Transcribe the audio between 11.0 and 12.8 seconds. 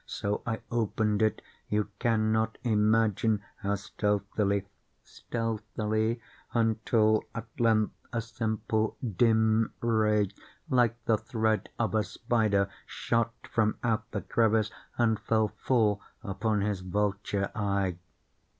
the thread of the spider,